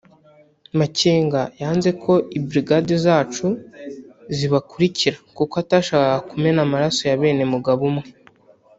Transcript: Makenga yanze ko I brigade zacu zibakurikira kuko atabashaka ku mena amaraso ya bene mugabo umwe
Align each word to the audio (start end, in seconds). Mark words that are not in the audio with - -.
Makenga 0.79 1.41
yanze 1.61 1.89
ko 2.03 2.13
I 2.37 2.39
brigade 2.47 2.93
zacu 3.05 3.45
zibakurikira 4.37 5.17
kuko 5.37 5.53
atabashaka 5.63 6.13
ku 6.29 6.33
mena 6.43 6.59
amaraso 6.65 7.01
ya 7.09 7.17
bene 7.21 7.43
mugabo 7.53 7.83
umwe 7.91 8.07